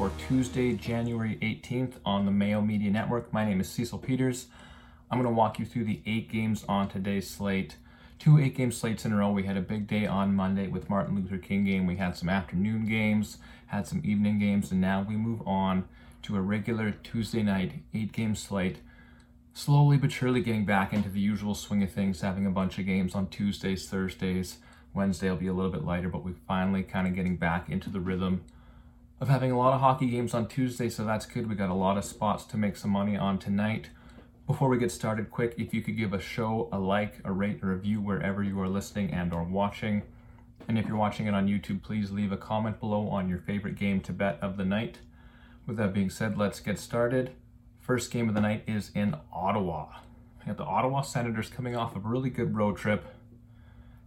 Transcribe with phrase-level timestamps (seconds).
[0.00, 3.30] for Tuesday, January 18th on the Mayo Media Network.
[3.34, 4.46] My name is Cecil Peters.
[5.10, 7.76] I'm going to walk you through the eight games on today's slate.
[8.18, 9.30] Two eight game slates in a row.
[9.30, 11.86] We had a big day on Monday with Martin Luther King game.
[11.86, 13.36] We had some afternoon games,
[13.66, 15.84] had some evening games, and now we move on
[16.22, 18.78] to a regular Tuesday night eight game slate.
[19.52, 22.86] Slowly but surely getting back into the usual swing of things, having a bunch of
[22.86, 24.58] games on Tuesdays, Thursdays.
[24.94, 27.90] Wednesday will be a little bit lighter, but we're finally kind of getting back into
[27.90, 28.44] the rhythm
[29.20, 31.48] of having a lot of hockey games on Tuesday, so that's good.
[31.48, 33.90] We got a lot of spots to make some money on tonight.
[34.46, 37.60] Before we get started, quick, if you could give a show a like, a rate,
[37.62, 40.02] a review wherever you are listening and or watching.
[40.66, 43.76] And if you're watching it on YouTube, please leave a comment below on your favorite
[43.76, 44.98] game to bet of the night.
[45.66, 47.32] With that being said, let's get started.
[47.90, 49.86] First game of the night is in Ottawa.
[50.38, 53.04] We have the Ottawa Senators coming off a really good road trip.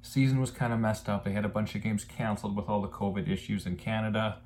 [0.02, 1.26] Season was kind of messed up.
[1.26, 4.38] They had a bunch of games canceled with all the COVID issues in Canada.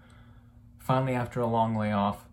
[0.80, 2.26] Finally, after a long layoff,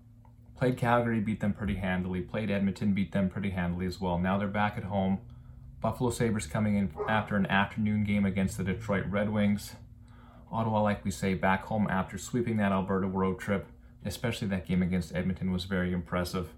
[0.57, 2.23] Played Calgary, beat them pretty handily.
[2.23, 4.17] Played Edmonton, beat them pretty handily as well.
[4.17, 5.19] Now they're back at home.
[5.83, 9.75] Buffalo Sabres coming in after an afternoon game against the Detroit Red Wings.
[10.51, 13.67] Ottawa, like we say, back home after sweeping that Alberta road trip,
[14.07, 16.49] especially that game against Edmonton was very impressive.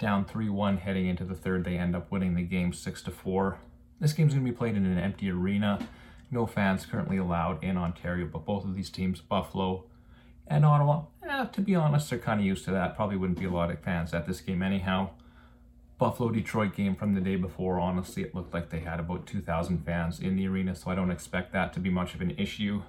[0.00, 3.58] Down 3-1 heading into the third, they end up winning the game 6-4.
[4.00, 5.86] This game's going to be played in an empty arena.
[6.30, 9.84] No fans currently allowed in Ontario, but both of these teams, Buffalo
[10.46, 12.96] and Ottawa, eh, to be honest, they're kind of used to that.
[12.96, 15.10] Probably wouldn't be a lot of fans at this game anyhow.
[15.98, 19.84] Buffalo Detroit game from the day before, honestly, it looked like they had about 2,000
[19.84, 22.80] fans in the arena, so I don't expect that to be much of an issue.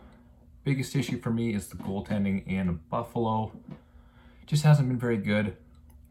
[0.63, 3.51] Biggest issue for me is the goaltending in Buffalo.
[4.45, 5.57] Just hasn't been very good.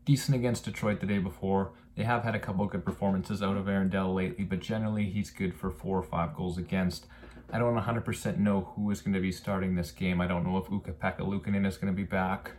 [0.04, 1.72] Decent against Detroit the day before.
[1.94, 5.30] They have had a couple good performances out of Aaron Dell lately, but generally he's
[5.30, 7.06] good for four or five goals against.
[7.52, 10.20] I don't 100% know who is going to be starting this game.
[10.20, 12.52] I don't know if Ukko-Pekka Luukkonen is going to be back.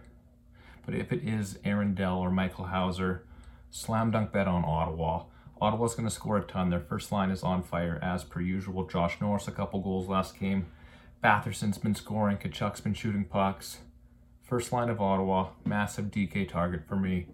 [0.86, 3.26] But if it is Aaron Dell or Michael Houser,
[3.70, 5.24] slam dunk bet on Ottawa.
[5.62, 6.70] Ottawa's going to score a ton.
[6.70, 8.86] Their first line is on fire as per usual.
[8.86, 10.66] Josh Norris a couple goals last game.
[11.24, 12.38] Batherson's been scoring.
[12.38, 13.78] Tkachuk's been shooting pucks.
[14.52, 17.28] First line of Ottawa, massive DK target for me.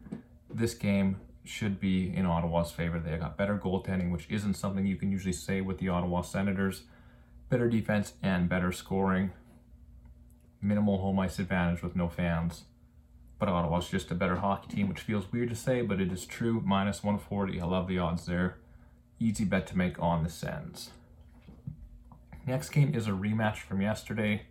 [0.53, 2.99] This game should be in Ottawa's favor.
[2.99, 6.83] They got better goaltending, which isn't something you can usually say with the Ottawa Senators
[7.49, 9.31] better defense, and better scoring.
[10.61, 12.65] Minimal home ice advantage with no fans.
[13.39, 16.23] But Ottawa's just a better hockey team, which feels weird to say, but it is
[16.23, 16.61] true.
[16.63, 17.59] Minus 140.
[17.59, 18.59] I love the odds there.
[19.19, 20.91] Easy bet to make on the Sens.
[22.45, 24.43] Next game is a rematch from yesterday.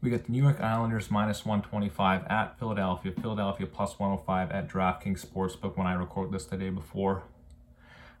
[0.00, 3.10] We got the New York Islanders minus 125 at Philadelphia.
[3.20, 7.24] Philadelphia plus 105 at DraftKings Sportsbook when I record this the day before.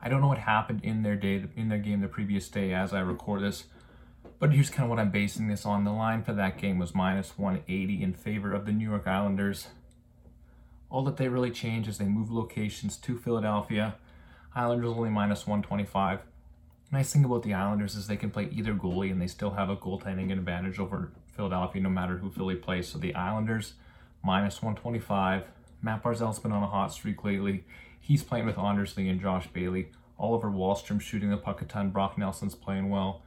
[0.02, 2.92] I don't know what happened in their day in their game the previous day as
[2.92, 3.64] I record this.
[4.40, 5.84] But here's kind of what I'm basing this on.
[5.84, 9.68] The line for that game was minus 180 in favor of the New York Islanders.
[10.90, 13.94] All that they really change is they move locations to Philadelphia.
[14.52, 16.22] Islanders only minus 125.
[16.90, 19.70] Nice thing about the Islanders is they can play either goalie and they still have
[19.70, 22.88] a goaltending advantage over Philadelphia no matter who Philly plays.
[22.88, 23.74] So the Islanders
[24.24, 25.44] minus 125.
[25.80, 27.64] Mat Barzal's been on a hot streak lately.
[28.00, 29.92] He's playing with Anders Lee and Josh Bailey.
[30.18, 31.90] Oliver Wahlstrom shooting the puck a ton.
[31.90, 33.22] Brock Nelson's playing well.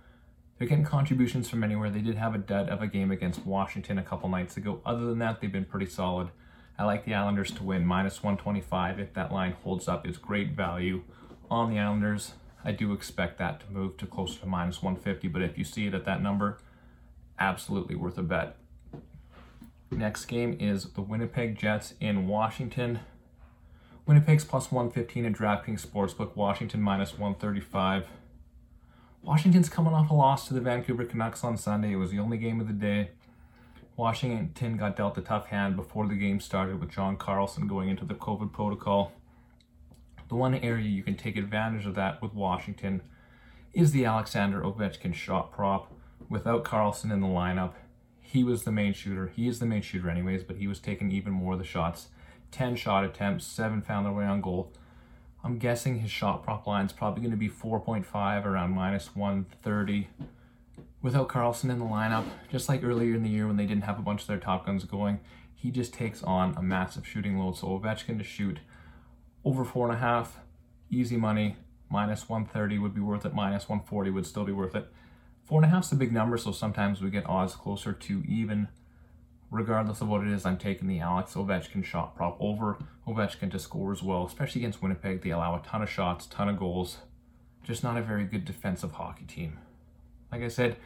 [0.58, 1.90] They're getting contributions from anywhere.
[1.90, 4.82] They did have a dud of a game against Washington a couple nights ago.
[4.86, 6.32] Other than that, they've been pretty solid.
[6.78, 9.00] I like the Islanders to win minus 125.
[9.00, 11.04] If that line holds up, is great value
[11.50, 12.34] on the Islanders.
[12.66, 15.88] I do expect that to move to closer to minus 150, but if you see
[15.88, 16.58] it at that number,
[17.41, 18.56] absolutely worth a bet.
[19.90, 23.00] Next game is the Winnipeg Jets in Washington.
[24.06, 28.07] Winnipeg's plus 115 in DraftKings Sportsbook, Washington minus 135.
[29.24, 31.94] Washington's coming off a loss to the Vancouver Canucks on Sunday.
[31.94, 33.12] It was the only game of the day.
[33.97, 38.06] Washington got dealt a tough hand before the game started with John Carlson going into
[38.06, 39.12] the COVID protocol.
[40.30, 43.01] The one area you can take advantage of that with Washington
[43.74, 45.91] is the Alexander Ovechkin shot prop.
[46.31, 47.74] Without Carlson in the lineup,
[48.22, 49.33] he was the main shooter.
[49.36, 52.07] He is the main shooter, anyways, but he was taking even more of the shots.
[52.51, 54.72] 10 shot attempts, 7 found their way on goal.
[55.44, 60.07] I'm guessing his shot prop line is probably going to be 4.5 around minus 130
[61.01, 62.24] without Carlson in the lineup.
[62.50, 64.66] Just like earlier in the year when they didn't have a bunch of their top
[64.66, 65.19] guns going,
[65.54, 67.57] he just takes on a massive shooting load.
[67.57, 68.60] So Ovechkin to shoot
[69.44, 70.39] over four and a half,
[70.89, 71.57] easy money.
[71.89, 73.33] Minus 130 would be worth it.
[73.33, 74.88] Minus 140 would still be worth it.
[75.46, 78.24] Four and a half is a big number, so sometimes we get odds closer to
[78.28, 78.70] even.
[79.52, 83.60] regardless of what it is, I'm taking the Alex Ovechkin shot prop over Ovechkin to
[83.60, 85.22] score as well, especially against Winnipeg.
[85.22, 87.00] They allow a ton of shots, ton of goals.
[87.64, 89.60] Just not a very good defensive hockey team.
[90.32, 90.78] Like I said,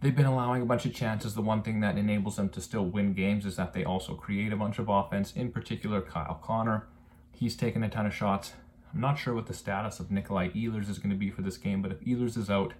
[0.00, 1.34] they've been allowing a bunch of chances.
[1.34, 4.52] The one thing that enables them to still win games is that they also create
[4.52, 6.88] a bunch of offense, in particular Kyle Connor.
[7.30, 8.54] He's taken a ton of shots.
[8.92, 11.56] I'm not sure what the status of Nikolai Ehlers is going to be for this
[11.56, 12.72] game, but if Ehlers is out,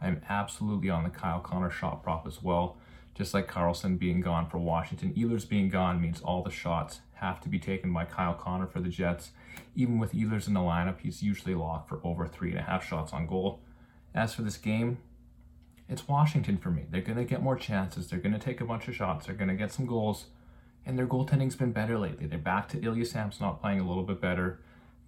[0.00, 2.76] I'm absolutely on the Kyle Connor shot prop as well.
[3.14, 7.40] Just like Carlson being gone for Washington, Ehlers being gone means all the shots have
[7.40, 9.32] to be taken by Kyle Connor for the Jets.
[9.74, 12.86] Even with Ehlers in the lineup, he's usually locked for over three and a half
[12.86, 13.60] shots on goal.
[14.14, 14.98] As for this game,
[15.88, 16.84] it's Washington for me.
[16.88, 18.08] They're going to get more chances.
[18.08, 19.26] They're going to take a bunch of shots.
[19.26, 20.26] They're going to get some goals.
[20.86, 22.26] And their goaltending's been better lately.
[22.26, 24.60] They're back to Ilya Samsonov playing a little bit better.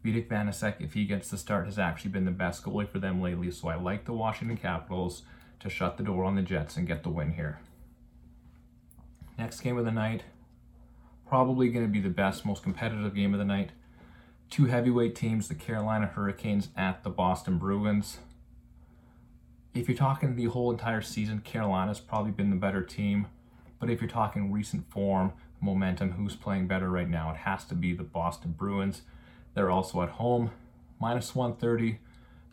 [0.04, 3.20] Vitek Vanecek, if he gets the start, has actually been the best goalie for them
[3.20, 3.50] lately.
[3.50, 5.22] So I like the Washington Capitals
[5.60, 7.60] to shut the door on the Jets and get the win here.
[9.38, 10.22] Next game of the night,
[11.26, 13.70] probably going to be the best, most competitive game of the night.
[14.48, 18.18] Two heavyweight teams, the Carolina Hurricanes at the Boston Bruins.
[19.74, 23.28] If you're talking the whole entire season, Carolina's probably been the better team.
[23.78, 27.74] But if you're talking recent form, momentum, who's playing better right now, it has to
[27.74, 29.02] be the Boston Bruins.
[29.54, 30.50] They're also at home,
[31.00, 31.98] minus 130.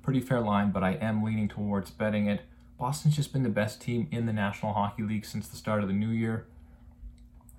[0.01, 2.41] Pretty fair line, but I am leaning towards betting it.
[2.79, 5.87] Boston's just been the best team in the National Hockey League since the start of
[5.87, 6.45] the new year.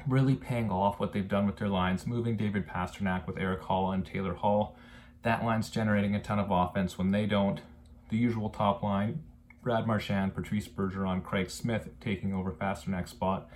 [0.06, 3.94] Really paying off what they've done with their lines, moving David Pastrnak with Erik Haula
[3.94, 4.76] and Taylor Hall.
[5.22, 7.60] That line's generating a ton of offense when they don't.
[8.08, 9.22] The usual top line,
[9.62, 13.50] Brad Marchand, Patrice Bergeron, Craig Smith taking over Pastrnak's spot.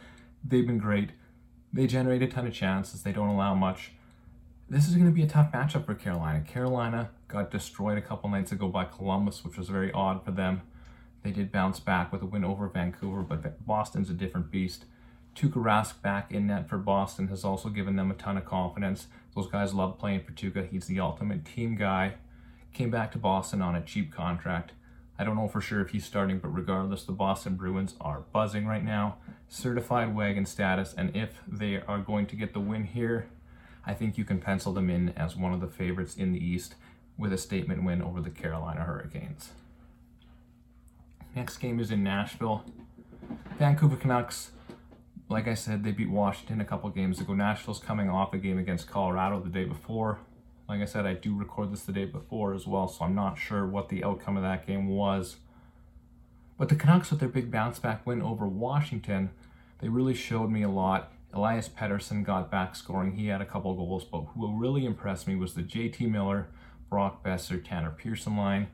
[0.44, 1.10] They've been great.
[1.72, 3.02] They generate a ton of chances.
[3.02, 3.92] They don't allow much.
[4.72, 6.40] This is going to be a tough matchup for Carolina.
[6.40, 10.62] Carolina got destroyed a couple nights ago by Columbus, which was very odd for them.
[11.22, 14.86] They did bounce back with a win over Vancouver, but Boston's a different beast.
[15.36, 19.08] Tuukka Rask back in net for Boston has also given them a ton of confidence.
[19.36, 20.70] Those guys love playing for Tuukka.
[20.70, 22.14] He's the ultimate team guy.
[22.72, 24.72] Came back to Boston on a cheap contract.
[25.18, 28.66] I don't know for sure if he's starting, but regardless, the Boston Bruins are buzzing
[28.66, 29.16] right now.
[29.50, 33.28] Certified wagon status, and if they are going to get the win here,
[33.84, 36.74] I think you can pencil them in as one of the favorites in the East
[37.18, 39.50] with a statement win over the Carolina Hurricanes.
[41.34, 42.64] Next game is in Nashville.
[43.58, 44.50] Vancouver Canucks,
[45.28, 47.34] like I said, they beat Washington a couple games ago.
[47.34, 50.18] Nashville's coming off a game against Colorado the day before.
[50.68, 53.38] Like I said, I do record this the day before as well, so I'm not
[53.38, 55.36] sure what the outcome of that game was.
[56.56, 59.30] But the Canucks, with their big bounce back win over Washington,
[59.80, 63.12] they really showed me a lot Elias Pettersson got back scoring.
[63.12, 66.48] He had a couple goals, but what really impressed me was the JT Miller,
[66.90, 68.68] Brock Boeser, Tanner Pearson line.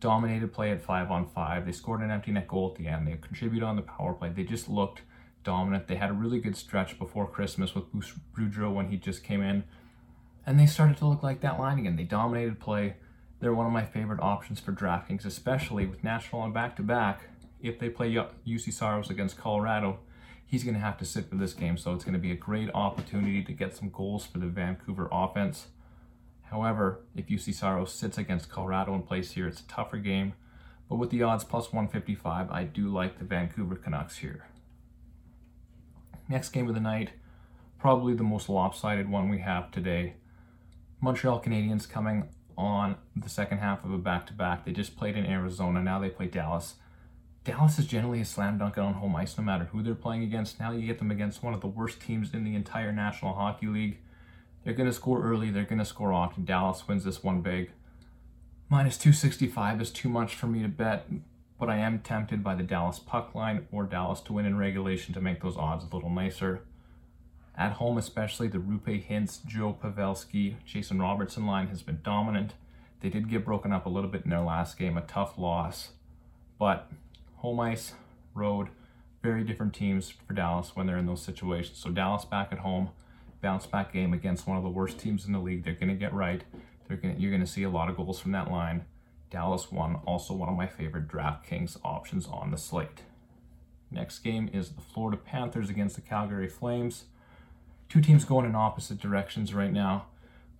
[0.00, 1.66] Dominated play at five on five.
[1.66, 3.06] They scored an empty net goal at the end.
[3.06, 4.30] They contributed on the power play.
[4.30, 5.02] They just looked
[5.44, 5.88] dominant.
[5.88, 9.42] They had a really good stretch before Christmas with Bruce Boudreau when he just came
[9.42, 9.64] in.
[10.46, 11.96] And they started to look like that line again.
[11.96, 12.96] They dominated play.
[13.40, 17.28] They're one of my favorite options for DraftKings, especially with Nashville on back to back.
[17.60, 19.98] If they play Juuse Saros against Colorado,
[20.50, 22.36] he's going to have to sit for this game, so it's going to be a
[22.36, 25.68] great opportunity to get some goals for the Vancouver offense.
[26.50, 30.32] However, if Juuse Saros sits against Colorado and plays here, it's a tougher game.
[30.88, 34.46] But with the odds plus 155, I do like the Vancouver Canucks here.
[36.28, 37.10] Next game of the night,
[37.78, 40.14] probably the most lopsided one we have today.
[41.00, 44.64] Montreal Canadiens coming on the second half of a back to back.
[44.64, 46.74] They just played in Arizona, now they play Dallas.
[47.42, 50.60] Dallas is generally a slam dunk on home ice no matter who they're playing against.
[50.60, 53.66] Now you get them against one of the worst teams in the entire National Hockey
[53.66, 53.98] League.
[54.62, 56.44] They're going to score early, they're going to score often.
[56.44, 57.70] Dallas wins this one big.
[58.68, 61.06] Minus 265 is too much for me to bet,
[61.58, 65.14] but I am tempted by the Dallas puck line or Dallas to win in regulation
[65.14, 66.62] to make those odds a little nicer.
[67.56, 72.54] At home, especially, the Roope Hintz, Joe Pavelski, Jason Robertson line has been dominant.
[73.00, 75.90] They did get broken up a little bit in their last game, a tough loss.
[76.58, 76.90] But
[77.40, 77.94] home ice,
[78.34, 78.68] road,
[79.22, 81.78] very different teams for Dallas when they're in those situations.
[81.78, 82.90] So Dallas back at home,
[83.40, 85.64] bounce back game against one of the worst teams in the league.
[85.64, 86.42] They're going to get right.
[86.86, 88.84] They're going you're going to see a lot of goals from that line.
[89.30, 93.02] Dallas won, also one of my favorite DraftKings options on the slate.
[93.90, 97.04] Next game is the Florida Panthers against the Calgary Flames.
[97.88, 100.06] Two teams going in opposite directions right now.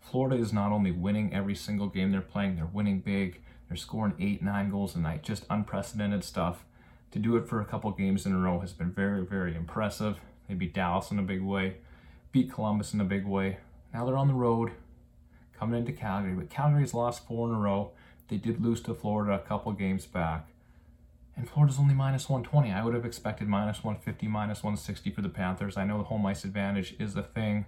[0.00, 3.42] Florida is not only winning every single game they're playing, they're winning big.
[3.68, 6.64] They're scoring eight, nine goals a night, just unprecedented stuff
[7.12, 10.18] to do it for a couple games in a row has been very, very impressive.
[10.48, 11.76] They beat Dallas in a big way,
[12.32, 13.58] beat Columbus in a big way.
[13.92, 14.72] Now they're on the road,
[15.58, 17.90] coming into Calgary, but Calgary's lost four in a row.
[18.28, 20.48] They did lose to Florida a couple games back.
[21.36, 22.72] And Florida's only minus 120.
[22.72, 25.76] I would have expected minus 150, minus 160 for the Panthers.
[25.76, 27.66] I know the home ice advantage is a thing,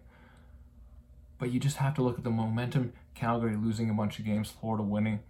[1.39, 2.93] but you just have to look at the momentum.
[3.15, 5.21] Calgary losing a bunch of games, Florida winning.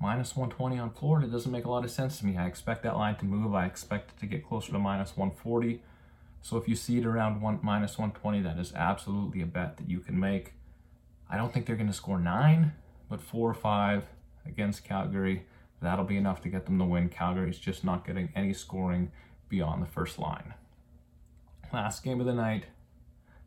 [0.00, 2.36] Minus 120 on Florida doesn't make a lot of sense to me.
[2.36, 3.54] I expect that line to move.
[3.54, 5.82] I expect it to get closer to minus 140.
[6.40, 9.88] So if you see it around one minus 120, that is absolutely a bet that
[9.88, 10.52] you can make.
[11.28, 12.72] I don't think they're going to score nine,
[13.08, 14.04] but four or five
[14.46, 15.46] against Calgary,
[15.82, 17.08] that'll be enough to get them the win.
[17.08, 19.10] Calgary's just not getting any scoring
[19.48, 20.54] beyond the first line.
[21.72, 22.64] Last game of the night.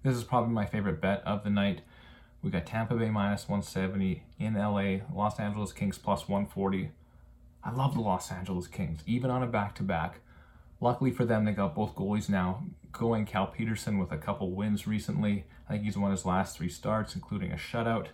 [0.03, 1.81] This is probably my favorite bet of the night.
[2.41, 6.89] We got Tampa Bay minus 170 in LA, Los Angeles Kings plus 140.
[7.63, 10.21] I love the Los Angeles Kings, even on a back to back.
[10.79, 13.25] Luckily for them, they got both goalies now going.
[13.25, 15.45] Cal Petersen with a couple wins recently.
[15.69, 18.07] I think he's won his last three starts, including a shutout.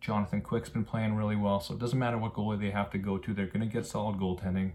[0.00, 2.98] Jonathan Quick's been playing really well, so it doesn't matter what goalie they have to
[2.98, 4.72] go to, they're going to get solid goaltending.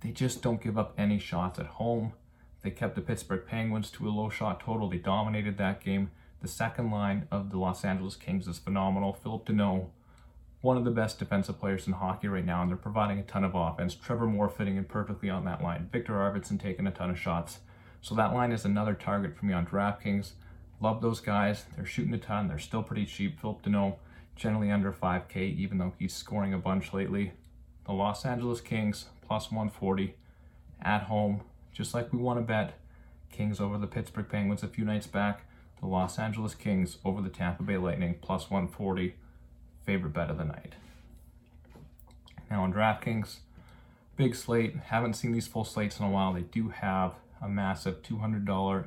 [0.00, 2.12] They just don't give up any shots at home.
[2.62, 4.88] They kept the Pittsburgh Penguins to a low shot total.
[4.88, 6.10] They dominated that game.
[6.44, 9.14] The second line of the Los Angeles Kings is phenomenal.
[9.14, 9.86] Phillip Danault,
[10.60, 13.44] one of the best defensive players in hockey right now, and they're providing a ton
[13.44, 13.94] of offense.
[13.94, 15.88] Trevor Moore fitting in perfectly on that line.
[15.90, 17.60] Viktor Arvidsson taking a ton of shots.
[18.02, 20.32] So that line is another target for me on DraftKings.
[20.82, 21.64] Love those guys.
[21.76, 22.48] They're shooting a ton.
[22.48, 23.40] They're still pretty cheap.
[23.40, 23.96] Phillip Danault
[24.36, 27.32] generally under 5K, even though he's scoring a bunch lately.
[27.86, 30.14] The Los Angeles Kings, plus 140
[30.82, 31.40] at home,
[31.72, 32.74] just like we want to bet.
[33.32, 35.46] Kings over the Pittsburgh Penguins a few nights back.
[35.84, 39.16] The Los Angeles Kings over the Tampa Bay Lightning, plus 140.
[39.84, 40.76] Favorite bet of the night.
[42.50, 43.40] Now on DraftKings,
[44.16, 44.76] big slate.
[44.86, 46.32] Haven't seen these full slates in a while.
[46.32, 48.86] They do have a massive $200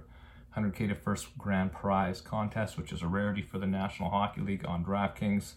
[0.57, 4.65] 100K to first grand prize contest, which is a rarity for the National Hockey League
[4.65, 5.53] on DraftKings.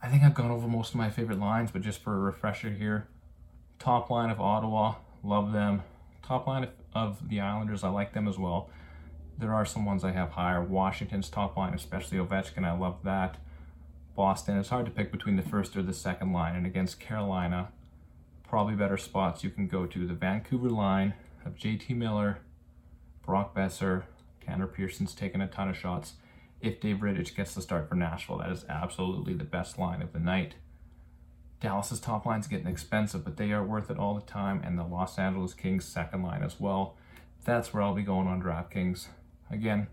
[0.00, 2.70] I think I've gone over most of my favorite lines, but just for a refresher
[2.70, 3.08] here,
[3.80, 5.82] top line of Ottawa, love them.
[6.22, 8.70] Top line of, of the Islanders, I like them as well.
[9.38, 10.60] There are some ones I have higher.
[10.60, 13.36] Washington's top line, especially Ovechkin, I love that.
[14.16, 17.68] Boston, it's hard to pick between the first or the second line, and against Carolina,
[18.42, 20.08] probably better spots you can go to.
[20.08, 21.14] The Vancouver line
[21.46, 22.40] of JT Miller,
[23.24, 24.02] Brock Boeser,
[24.44, 26.14] Tanner Pearson's taken a ton of shots.
[26.60, 30.12] If Dave Rittich gets the start for Nashville, that is absolutely the best line of
[30.12, 30.56] the night.
[31.60, 34.82] Dallas's top line's getting expensive, but they are worth it all the time, and the
[34.82, 36.96] Los Angeles Kings second line as well.
[37.44, 39.06] That's where I'll be going on DraftKings.
[39.50, 39.88] Again,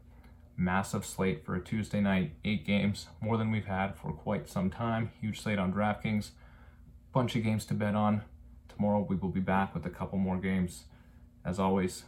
[0.58, 4.70] massive slate for a Tuesday night, eight games, more than we've had for quite some
[4.70, 5.12] time.
[5.22, 6.32] Huge slate on DraftKings,
[7.14, 8.24] bunch of games to bet on.
[8.70, 10.86] Tomorrow we will be back with a couple more games.
[11.46, 12.04] As always,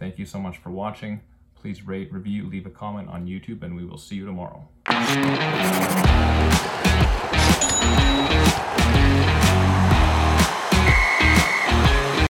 [0.00, 1.20] Thank you so much for watching.
[1.54, 4.66] Please rate, review, leave a comment on YouTube, and we will see you tomorrow.